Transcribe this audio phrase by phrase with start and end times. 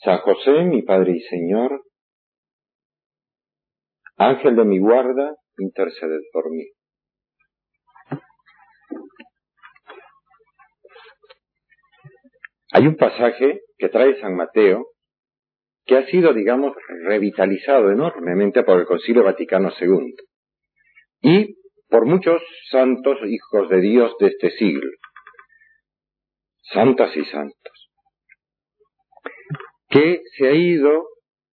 [0.00, 1.82] San José, mi Padre y Señor,
[4.16, 6.66] Ángel de mi guarda, interceded por mí.
[12.70, 14.86] Hay un pasaje que trae San Mateo
[15.84, 20.14] que ha sido, digamos, revitalizado enormemente por el Concilio Vaticano II
[21.22, 21.56] y
[21.88, 22.40] por muchos
[22.70, 24.90] santos hijos de Dios de este siglo,
[26.72, 27.77] santas y santos
[29.88, 31.06] que se ha ido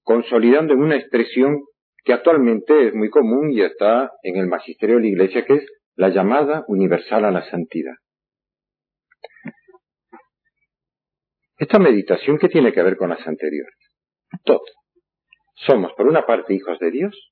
[0.04, 1.64] consolidando en una expresión
[2.04, 5.66] que actualmente es muy común y está en el magisterio de la Iglesia, que es
[5.96, 7.96] la llamada universal a la santidad.
[11.58, 13.76] Esta meditación, ¿qué tiene que ver con las anteriores?
[14.44, 14.62] Todo.
[15.56, 17.32] Somos, por una parte, hijos de Dios,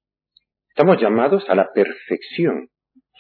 [0.70, 2.70] estamos llamados a la perfección,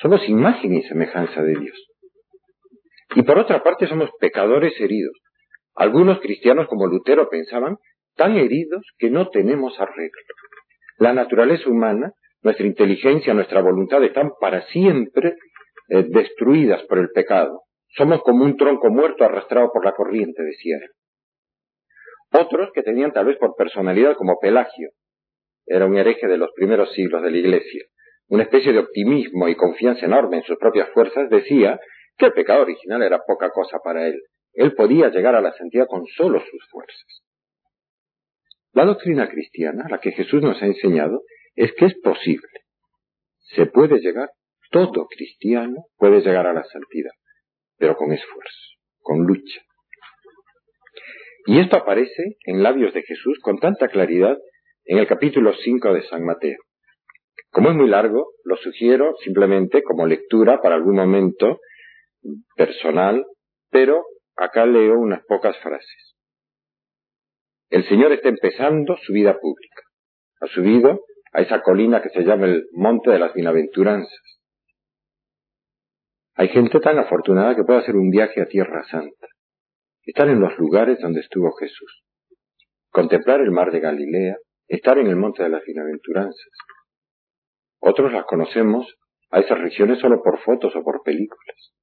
[0.02, 1.88] somos imagen y semejanza de Dios.
[3.16, 5.14] Y por otra parte, somos pecadores heridos,
[5.75, 7.77] algunos cristianos como Lutero pensaban
[8.16, 10.21] tan heridos que no tenemos arreglo.
[10.97, 12.11] La naturaleza humana,
[12.41, 15.35] nuestra inteligencia, nuestra voluntad están para siempre
[15.89, 17.62] eh, destruidas por el pecado.
[17.95, 20.89] Somos como un tronco muerto arrastrado por la corriente, decía él.
[22.39, 24.89] Otros que tenían tal vez por personalidad como Pelagio,
[25.66, 27.83] era un hereje de los primeros siglos de la Iglesia,
[28.28, 31.79] una especie de optimismo y confianza enorme en sus propias fuerzas, decía
[32.17, 34.19] que el pecado original era poca cosa para él,
[34.53, 37.24] él podía llegar a la santidad con solo sus fuerzas.
[38.74, 41.22] La doctrina cristiana, la que Jesús nos ha enseñado,
[41.56, 42.50] es que es posible.
[43.56, 44.30] Se puede llegar,
[44.72, 47.12] todo cristiano puede llegar a la santidad,
[47.78, 48.59] pero con esfuerzo,
[49.00, 49.62] con lucha.
[51.46, 54.38] Y esto aparece en labios de Jesús con tanta claridad
[54.86, 56.58] en el capítulo 5 de San Mateo.
[57.52, 61.59] Como es muy largo, lo sugiero simplemente como lectura para algún momento
[62.56, 63.25] personal,
[63.69, 64.03] pero
[64.35, 66.16] Acá leo unas pocas frases.
[67.69, 69.81] El Señor está empezando su vida pública.
[70.41, 71.01] Ha subido
[71.31, 74.21] a esa colina que se llama el Monte de las Bienaventuranzas.
[76.35, 79.27] Hay gente tan afortunada que puede hacer un viaje a Tierra Santa,
[80.03, 82.03] estar en los lugares donde estuvo Jesús,
[82.89, 86.51] contemplar el mar de Galilea, estar en el Monte de las Bienaventuranzas.
[87.79, 88.95] Otros las conocemos
[89.29, 91.73] a esas regiones solo por fotos o por películas.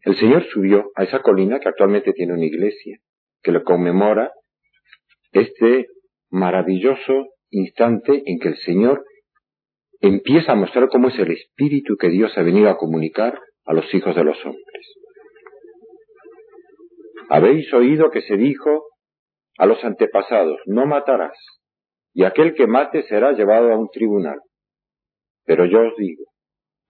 [0.00, 2.98] El Señor subió a esa colina que actualmente tiene una iglesia,
[3.42, 4.32] que lo conmemora
[5.32, 5.88] este
[6.30, 9.04] maravilloso instante en que el Señor
[10.00, 13.92] empieza a mostrar cómo es el espíritu que Dios ha venido a comunicar a los
[13.94, 14.94] hijos de los hombres.
[17.28, 18.86] Habéis oído que se dijo
[19.58, 21.38] a los antepasados, no matarás,
[22.14, 24.40] y aquel que mate será llevado a un tribunal.
[25.44, 26.24] Pero yo os digo,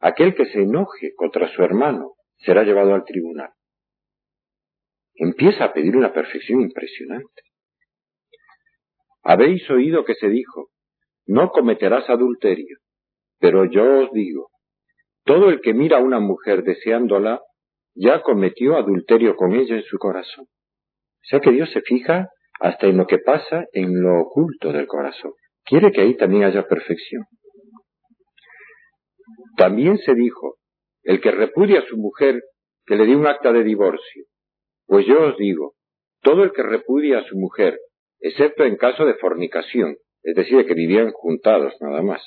[0.00, 3.50] aquel que se enoje contra su hermano será llevado al tribunal.
[5.14, 7.42] Empieza a pedir una perfección impresionante.
[9.22, 10.70] Habéis oído que se dijo,
[11.26, 12.78] no cometerás adulterio,
[13.38, 14.48] pero yo os digo,
[15.24, 17.40] todo el que mira a una mujer deseándola,
[17.94, 20.46] ya cometió adulterio con ella en su corazón.
[20.46, 22.28] O sea que Dios se fija
[22.60, 25.32] hasta en lo que pasa en lo oculto del corazón.
[25.64, 27.24] Quiere que ahí también haya perfección.
[29.56, 30.56] También se dijo,
[31.02, 32.42] el que repudia a su mujer
[32.86, 34.24] que le dé un acta de divorcio.
[34.86, 35.74] Pues yo os digo,
[36.20, 37.78] todo el que repudia a su mujer,
[38.20, 42.22] excepto en caso de fornicación, es decir, de que vivían juntados nada más,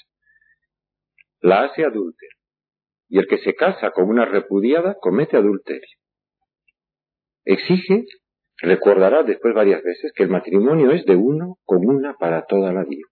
[1.39, 2.33] la hace adúltera.
[3.07, 5.97] Y el que se casa con una repudiada comete adulterio.
[7.45, 8.05] Exige,
[8.57, 12.83] recordará después varias veces, que el matrimonio es de uno con una para toda la
[12.83, 13.07] vida.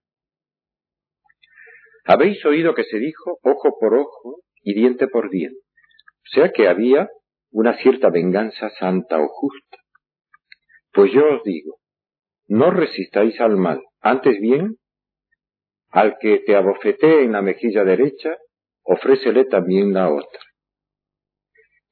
[2.06, 5.58] Habéis oído que se dijo ojo por ojo y diente por diente.
[5.58, 7.08] O sea que había
[7.52, 9.76] una cierta venganza santa o justa.
[10.92, 11.76] Pues yo os digo,
[12.48, 14.76] no resistáis al mal, antes bien,
[15.90, 18.36] al que te abofetee en la mejilla derecha,
[18.82, 20.40] ofrécele también la otra.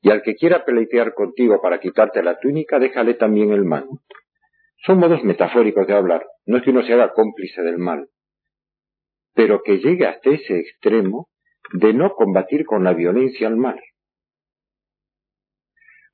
[0.01, 4.03] Y al que quiera peleitear contigo para quitarte la túnica, déjale también el manto.
[4.85, 8.09] Son modos metafóricos de hablar, no es que uno se haga cómplice del mal,
[9.35, 11.29] pero que llegue hasta ese extremo
[11.73, 13.81] de no combatir con la violencia al mal.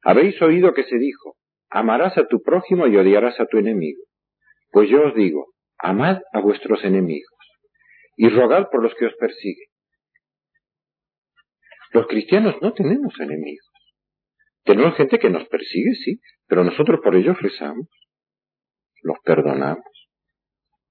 [0.02, 1.36] Habéis oído que se dijo,
[1.68, 4.02] amarás a tu prójimo y odiarás a tu enemigo.
[4.70, 5.46] Pues yo os digo,
[5.78, 7.32] amad a vuestros enemigos
[8.16, 9.68] y rogad por los que os persiguen.
[11.92, 13.66] Los cristianos no tenemos enemigos.
[14.64, 17.86] Tenemos gente que nos persigue, sí, pero nosotros por ellos rezamos,
[19.02, 19.84] los perdonamos.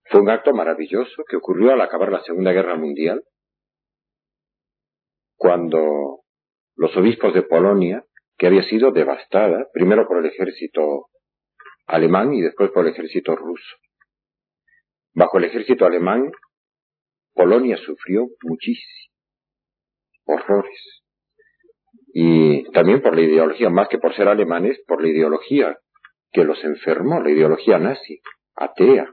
[0.06, 3.22] Fue un acto maravilloso que ocurrió al acabar la Segunda Guerra Mundial,
[5.48, 6.24] cuando
[6.76, 8.04] los obispos de Polonia,
[8.38, 11.06] que había sido devastada, primero por el ejército
[11.86, 13.78] alemán y después por el ejército ruso.
[15.14, 16.30] Bajo el ejército alemán,
[17.34, 19.14] Polonia sufrió muchísimo,
[20.26, 21.02] horrores.
[22.08, 25.78] Y también por la ideología, más que por ser alemanes, por la ideología
[26.34, 28.20] que los enfermó, la ideología nazi,
[28.54, 29.10] atea,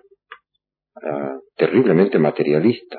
[0.96, 2.98] uh, terriblemente materialista,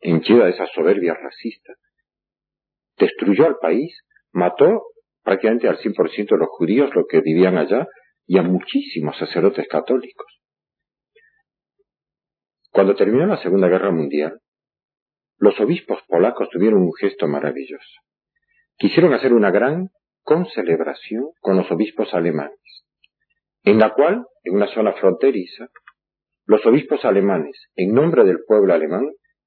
[0.00, 1.74] henchida de esa soberbia racista.
[2.98, 4.82] Destruyó al país, mató
[5.22, 7.86] prácticamente al 100% de los judíos, los que vivían allá,
[8.26, 10.26] y a muchísimos sacerdotes católicos.
[12.70, 14.40] Cuando terminó la Segunda Guerra Mundial,
[15.38, 18.00] los obispos polacos tuvieron un gesto maravilloso.
[18.76, 19.88] Quisieron hacer una gran
[20.22, 22.84] concelebración con los obispos alemanes,
[23.64, 25.68] en la cual, en una zona fronteriza,
[26.46, 29.06] los obispos alemanes, en nombre del pueblo alemán,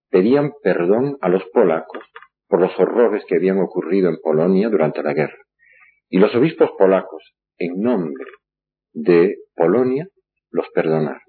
[0.09, 2.03] pedían perdón a los polacos
[2.47, 5.37] por los horrores que habían ocurrido en Polonia durante la guerra.
[6.09, 8.25] Y los obispos polacos, en nombre
[8.93, 10.07] de Polonia,
[10.51, 11.21] los perdonaron.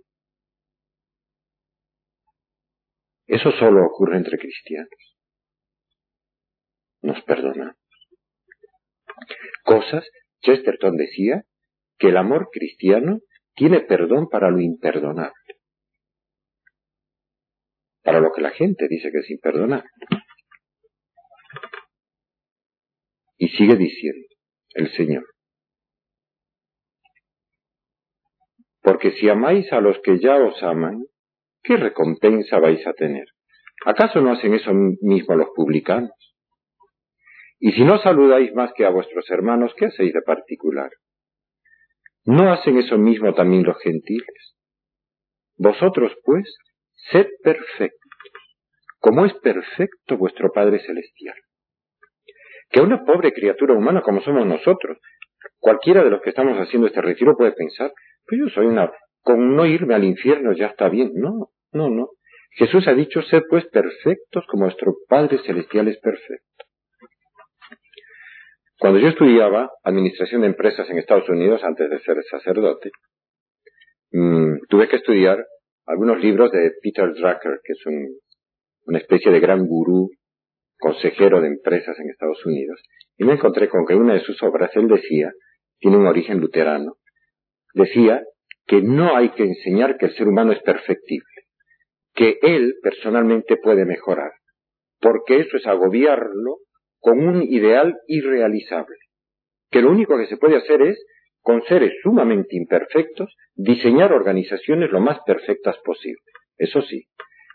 [3.27, 5.17] Eso solo ocurre entre cristianos.
[7.03, 7.77] Nos perdonamos.
[9.65, 10.09] Cosas,
[10.43, 11.45] Chesterton decía,
[11.99, 13.21] que el amor cristiano
[13.55, 15.33] tiene perdón para lo imperdonable
[18.07, 19.91] para lo que la gente dice que es imperdonable.
[23.39, 24.27] Y sigue diciendo
[24.75, 25.25] el Señor.
[28.83, 31.05] Porque si amáis a los que ya os aman,
[31.63, 33.27] ¿qué recompensa vais a tener?
[33.85, 36.11] ¿Acaso no hacen eso mismo los publicanos?
[37.59, 40.91] Y si no saludáis más que a vuestros hermanos, ¿qué hacéis de particular?
[42.25, 44.57] ¿No hacen eso mismo también los gentiles?
[45.57, 46.55] Vosotros, pues,
[47.11, 48.11] Sed perfectos,
[48.99, 51.37] como es perfecto vuestro Padre Celestial.
[52.71, 54.99] Que una pobre criatura humana como somos nosotros,
[55.59, 57.93] cualquiera de los que estamos haciendo este retiro puede pensar,
[58.27, 58.91] pues yo soy una,
[59.23, 61.13] con no irme al infierno ya está bien.
[61.15, 62.09] No, no, no.
[62.53, 66.65] Jesús ha dicho, sed pues perfectos como vuestro Padre Celestial es perfecto.
[68.79, 72.91] Cuando yo estudiaba administración de empresas en Estados Unidos antes de ser sacerdote,
[74.13, 75.45] mm, tuve que estudiar
[75.87, 77.83] algunos libros de Peter Drucker, que es
[78.85, 80.11] una especie de gran gurú,
[80.79, 82.83] consejero de empresas en Estados Unidos,
[83.17, 85.33] y me encontré con que una de sus obras, él decía,
[85.79, 86.97] tiene un origen luterano,
[87.75, 88.23] decía
[88.67, 91.27] que no hay que enseñar que el ser humano es perfectible,
[92.15, 94.33] que él personalmente puede mejorar,
[95.01, 96.59] porque eso es agobiarlo
[96.99, 98.97] con un ideal irrealizable,
[99.71, 100.99] que lo único que se puede hacer es
[101.41, 106.21] con seres sumamente imperfectos, diseñar organizaciones lo más perfectas posible.
[106.59, 107.05] Eso sí,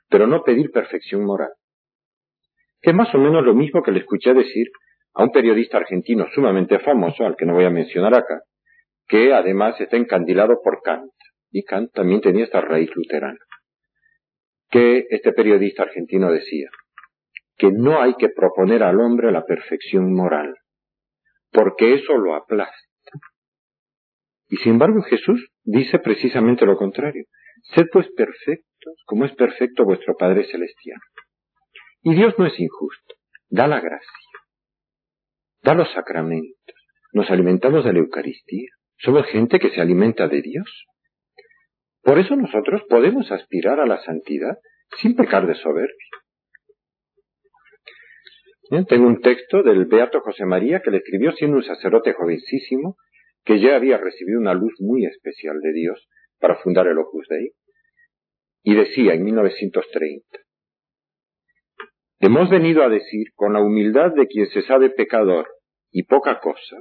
[0.10, 1.51] pero no pedir perfección moral.
[2.82, 4.68] Que es más o menos lo mismo que le escuché decir
[5.14, 8.42] a un periodista argentino sumamente famoso, al que no voy a mencionar acá,
[9.08, 11.12] que además está encandilado por Kant.
[11.52, 13.40] Y Kant también tenía esta raíz luterana.
[14.70, 16.70] Que este periodista argentino decía
[17.58, 20.56] que no hay que proponer al hombre la perfección moral,
[21.52, 22.92] porque eso lo aplasta
[24.52, 27.24] y sin embargo Jesús dice precisamente lo contrario.
[27.74, 31.00] Sed pues perfectos como es perfecto vuestro Padre Celestial.
[32.03, 33.15] Y Dios no es injusto,
[33.50, 34.29] da la gracia,
[35.62, 36.75] da los sacramentos,
[37.13, 40.86] nos alimentamos de la Eucaristía, somos gente que se alimenta de Dios.
[42.01, 44.58] Por eso nosotros podemos aspirar a la santidad
[45.00, 46.08] sin pecar de soberbia.
[48.88, 52.96] Tengo un texto del Beato José María que le escribió siendo un sacerdote jovencísimo
[53.43, 56.08] que ya había recibido una luz muy especial de Dios
[56.39, 57.51] para fundar el Opus Dei,
[58.63, 60.25] y decía en 1930,
[62.22, 65.48] hemos venido a decir con la humildad de quien se sabe pecador
[65.92, 66.78] y poca cosa,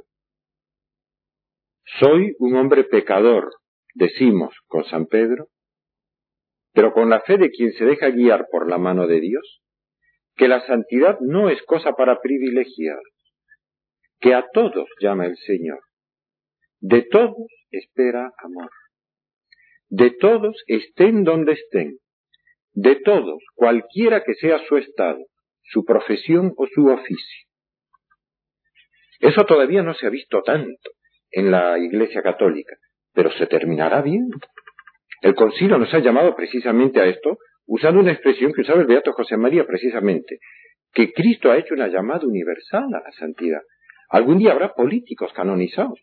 [1.99, 3.51] Soy un hombre pecador,
[3.95, 5.49] decimos con San Pedro,
[6.73, 9.61] pero con la fe de quien se deja guiar por la mano de Dios,
[10.37, 13.03] que la santidad no es cosa para privilegiados,
[14.21, 15.81] que a todos llama el Señor,
[16.79, 18.71] de todos espera amor,
[19.89, 21.99] de todos estén donde estén,
[22.73, 25.19] de todos, cualquiera que sea su estado,
[25.71, 27.47] su profesión o su oficio.
[29.21, 30.91] Eso todavía no se ha visto tanto
[31.31, 32.77] en la Iglesia Católica,
[33.13, 34.37] pero se terminará viendo.
[35.21, 39.13] El concilio nos ha llamado precisamente a esto, usando una expresión que usaba el Beato
[39.13, 40.39] José María precisamente,
[40.93, 43.61] que Cristo ha hecho una llamada universal a la santidad.
[44.09, 46.01] Algún día habrá políticos canonizados.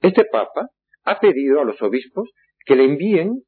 [0.00, 0.68] Este Papa
[1.04, 2.30] ha pedido a los obispos
[2.64, 3.42] que le envíen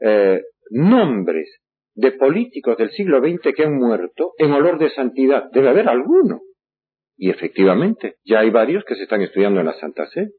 [0.00, 1.60] eh, nombres
[2.00, 5.50] de políticos del siglo XX que han muerto en olor de santidad.
[5.52, 6.40] Debe haber alguno.
[7.16, 10.32] Y efectivamente, ya hay varios que se están estudiando en la Santa Sede.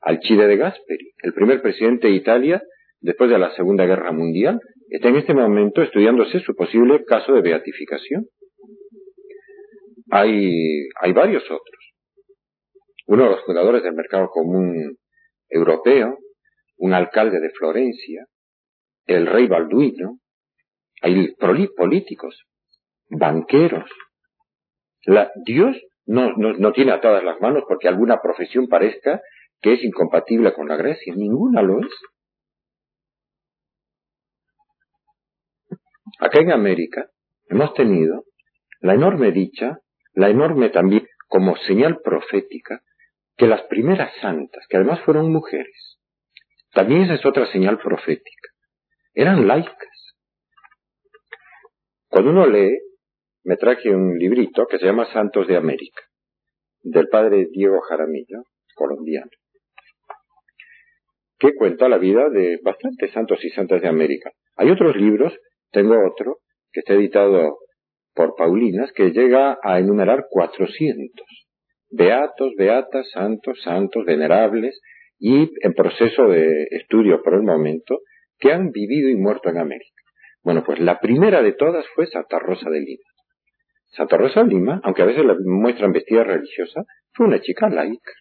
[0.00, 2.62] Alcide de Gasperi, el primer presidente de Italia
[3.00, 7.42] después de la Segunda Guerra Mundial, está en este momento estudiándose su posible caso de
[7.42, 8.26] beatificación.
[10.10, 11.92] Hay, hay varios otros.
[13.06, 14.96] Uno de los fundadores del mercado común
[15.50, 16.18] europeo,
[16.78, 18.26] un alcalde de Florencia,
[19.06, 20.20] el rey Balduino,
[21.02, 21.34] hay
[21.76, 22.44] políticos,
[23.08, 23.90] banqueros.
[25.44, 25.76] Dios
[26.06, 29.20] no, no, no tiene atadas las manos porque alguna profesión parezca
[29.60, 31.14] que es incompatible con la gracia.
[31.14, 31.92] Ninguna lo es.
[36.18, 37.10] Acá en América
[37.48, 38.24] hemos tenido
[38.80, 39.78] la enorme dicha,
[40.12, 42.80] la enorme también como señal profética,
[43.36, 45.98] que las primeras santas, que además fueron mujeres,
[46.72, 48.48] también esa es otra señal profética,
[49.14, 49.95] eran laicas.
[52.08, 52.78] Cuando uno lee,
[53.44, 56.02] me traje un librito que se llama Santos de América,
[56.82, 58.44] del padre Diego Jaramillo,
[58.74, 59.30] colombiano,
[61.38, 64.30] que cuenta la vida de bastantes santos y santas de América.
[64.56, 65.36] Hay otros libros
[65.76, 66.38] tengo otro
[66.72, 67.58] que está editado
[68.14, 71.26] por Paulinas que llega a enumerar 400.
[71.90, 74.80] Beatos, beatas, santos, santos, venerables
[75.18, 78.00] y en proceso de estudio por el momento
[78.38, 80.02] que han vivido y muerto en América.
[80.46, 83.02] Bueno, pues la primera de todas fue Santa Rosa de Lima.
[83.96, 86.84] Santa Rosa de Lima, aunque a veces la muestran vestida religiosa,
[87.14, 88.12] fue una chica laica.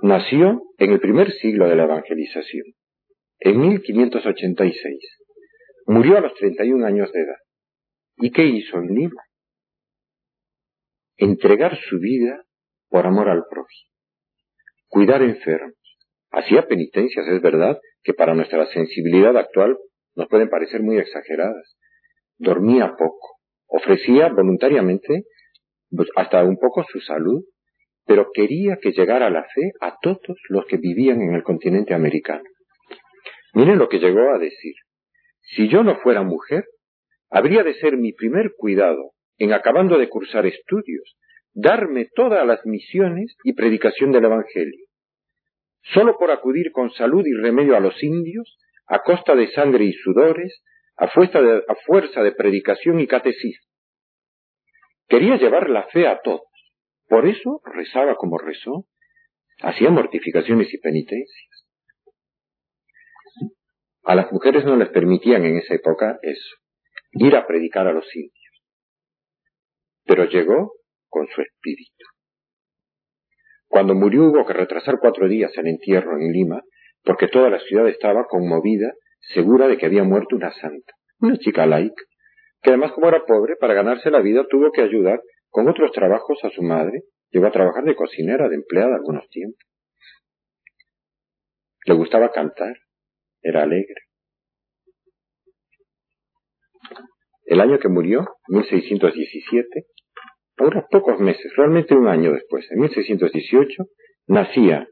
[0.00, 2.66] Nació en el primer siglo de la evangelización
[3.40, 4.96] en 1586.
[5.86, 7.38] Murió a los 31 años de edad.
[8.18, 9.24] ¿Y qué hizo en Lima?
[11.16, 12.44] Entregar su vida
[12.88, 13.90] por amor al prójimo.
[14.86, 15.81] Cuidar enfermos.
[16.32, 19.76] Hacía penitencias, es verdad, que para nuestra sensibilidad actual
[20.14, 21.76] nos pueden parecer muy exageradas.
[22.38, 23.36] Dormía poco.
[23.66, 25.24] Ofrecía voluntariamente
[25.90, 27.44] pues, hasta un poco su salud,
[28.06, 32.44] pero quería que llegara la fe a todos los que vivían en el continente americano.
[33.54, 34.74] Miren lo que llegó a decir.
[35.40, 36.64] Si yo no fuera mujer,
[37.30, 41.16] habría de ser mi primer cuidado, en acabando de cursar estudios,
[41.52, 44.81] darme todas las misiones y predicación del Evangelio.
[45.82, 49.92] Solo por acudir con salud y remedio a los indios, a costa de sangre y
[49.92, 50.62] sudores,
[50.96, 53.66] a fuerza de, a fuerza de predicación y catecismo.
[55.08, 56.46] Quería llevar la fe a todos.
[57.08, 58.86] Por eso rezaba como rezó,
[59.60, 61.66] hacía mortificaciones y penitencias.
[64.04, 66.56] A las mujeres no les permitían en esa época eso,
[67.12, 68.64] ir a predicar a los indios.
[70.04, 70.72] Pero llegó
[71.08, 72.04] con su espíritu.
[73.72, 76.60] Cuando murió hubo que retrasar cuatro días el entierro en Lima,
[77.04, 78.92] porque toda la ciudad estaba conmovida,
[79.32, 82.04] segura de que había muerto una santa, una chica laica,
[82.60, 86.38] que además como era pobre, para ganarse la vida tuvo que ayudar con otros trabajos
[86.44, 89.64] a su madre, llegó a trabajar de cocinera, de empleada algunos tiempos.
[91.86, 92.74] Le gustaba cantar,
[93.40, 94.02] era alegre.
[97.46, 99.86] El año que murió, 1617,
[100.62, 103.84] ahora pocos meses, realmente un año después, en 1618,
[104.28, 104.88] nacía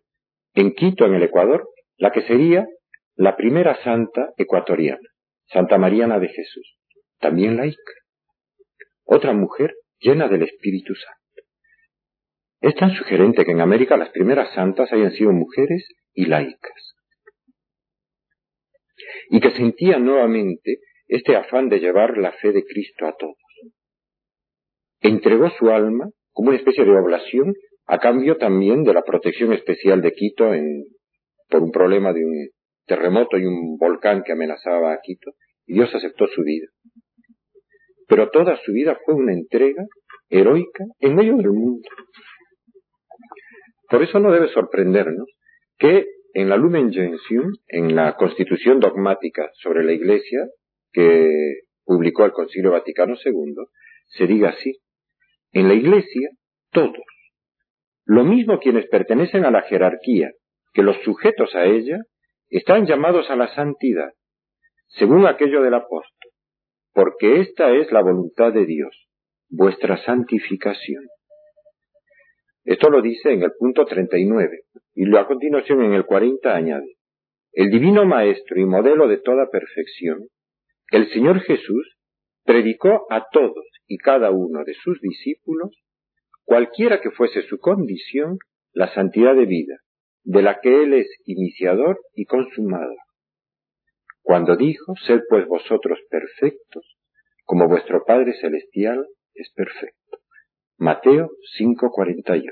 [0.55, 2.67] en Quito, en el Ecuador, la que sería
[3.15, 5.09] la primera santa ecuatoriana,
[5.47, 6.77] Santa Mariana de Jesús,
[7.19, 7.93] también laica.
[9.05, 11.49] Otra mujer llena del Espíritu Santo.
[12.61, 16.95] Es tan sugerente que en América las primeras santas hayan sido mujeres y laicas
[19.31, 23.40] y que sentía nuevamente este afán de llevar la fe de Cristo a todos.
[25.01, 27.55] Entregó su alma como una especie de oblación
[27.87, 30.85] a cambio también de la protección especial de Quito en,
[31.49, 32.49] por un problema de un
[32.87, 35.33] terremoto y un volcán que amenazaba a Quito,
[35.67, 36.67] y Dios aceptó su vida.
[38.07, 39.85] Pero toda su vida fue una entrega
[40.29, 41.89] heroica en medio del mundo.
[43.89, 45.29] Por eso no debe sorprendernos
[45.79, 50.47] que en la Lumen Gentium, en la Constitución dogmática sobre la Iglesia
[50.93, 53.55] que publicó el Concilio Vaticano II,
[54.07, 54.79] se diga así.
[55.53, 56.31] En la Iglesia,
[56.71, 57.05] todos,
[58.05, 60.31] lo mismo quienes pertenecen a la jerarquía
[60.73, 61.99] que los sujetos a ella,
[62.49, 64.13] están llamados a la santidad,
[64.89, 66.31] según aquello del apóstol,
[66.93, 69.09] porque esta es la voluntad de Dios,
[69.49, 71.05] vuestra santificación.
[72.65, 74.61] Esto lo dice en el punto 39
[74.95, 76.97] y lo a continuación en el 40 añade,
[77.53, 80.29] el divino maestro y modelo de toda perfección,
[80.91, 81.97] el Señor Jesús,
[82.45, 85.77] predicó a todos y cada uno de sus discípulos,
[86.45, 88.39] cualquiera que fuese su condición,
[88.73, 89.79] la santidad de vida,
[90.23, 92.97] de la que Él es iniciador y consumador.
[94.23, 96.99] Cuando dijo, sed pues vosotros perfectos,
[97.45, 99.05] como vuestro Padre Celestial
[99.35, 100.19] es perfecto.
[100.79, 102.45] Mateo 5:48.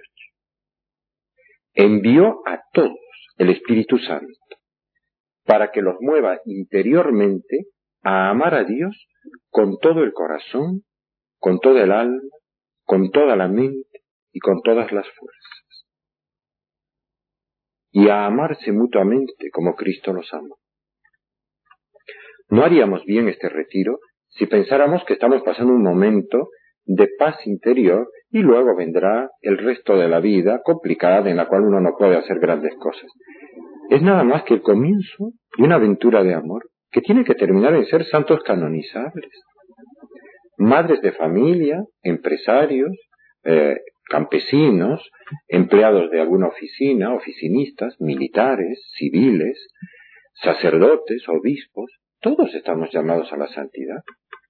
[1.75, 2.99] Envió a todos
[3.37, 4.35] el Espíritu Santo
[5.45, 7.66] para que los mueva interiormente
[8.02, 9.07] a amar a Dios
[9.50, 10.83] con todo el corazón,
[11.38, 12.21] con toda el alma,
[12.85, 14.02] con toda la mente
[14.33, 15.87] y con todas las fuerzas.
[17.90, 20.57] Y a amarse mutuamente como Cristo los amó.
[22.50, 26.49] No haríamos bien este retiro si pensáramos que estamos pasando un momento
[26.85, 31.62] de paz interior y luego vendrá el resto de la vida complicada en la cual
[31.62, 33.11] uno no puede hacer grandes cosas.
[33.90, 37.75] Es nada más que el comienzo de una aventura de amor que tiene que terminar
[37.75, 39.30] en ser santos canonizables.
[40.59, 42.91] Madres de familia, empresarios,
[43.45, 45.09] eh, campesinos,
[45.47, 49.69] empleados de alguna oficina, oficinistas, militares, civiles,
[50.43, 54.03] sacerdotes, obispos, todos estamos llamados a la santidad,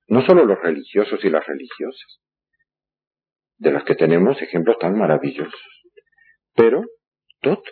[0.07, 2.21] no solo los religiosos y las religiosas
[3.59, 5.61] de las que tenemos ejemplos tan maravillosos.
[6.55, 6.83] Pero
[7.41, 7.63] todos,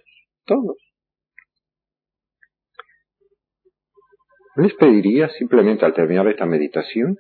[0.45, 0.77] todos.
[4.57, 7.17] Les pediría simplemente al terminar esta meditación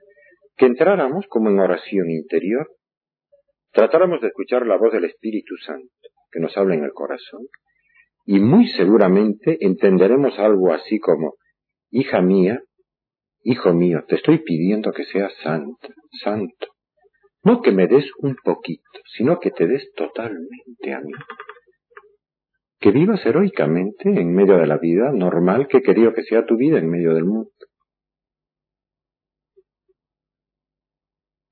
[0.56, 2.68] que entráramos como en oración interior,
[3.72, 5.90] tratáramos de escuchar la voz del Espíritu Santo
[6.30, 7.46] que nos habla en el corazón
[8.24, 11.34] y muy seguramente entenderemos algo así como,
[11.90, 12.60] hija mía,
[13.42, 15.88] hijo mío, te estoy pidiendo que seas santo,
[16.22, 16.66] santo.
[17.44, 18.82] No que me des un poquito,
[19.16, 21.12] sino que te des totalmente a mí.
[22.80, 26.56] Que vivas heroicamente en medio de la vida normal que he querido que sea tu
[26.56, 27.50] vida en medio del mundo.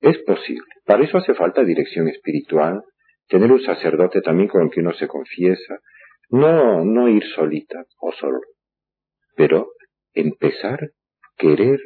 [0.05, 0.67] Es posible.
[0.85, 2.83] Para eso hace falta dirección espiritual,
[3.27, 5.79] tener un sacerdote también con el que uno se confiesa,
[6.29, 8.39] no, no ir solita o solo,
[9.35, 9.69] pero
[10.13, 10.91] empezar,
[11.37, 11.79] querer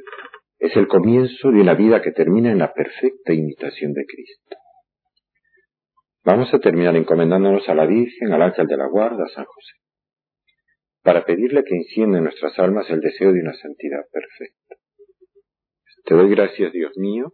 [0.57, 4.57] es el comienzo de una vida que termina en la perfecta imitación de Cristo.
[6.25, 9.75] Vamos a terminar encomendándonos a la Virgen, al ángel de la guarda, a San José,
[11.03, 14.75] para pedirle que encienda en nuestras almas el deseo de una santidad perfecta.
[16.03, 17.33] Te doy gracias, Dios mío,